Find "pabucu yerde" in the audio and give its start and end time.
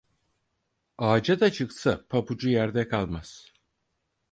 2.09-2.87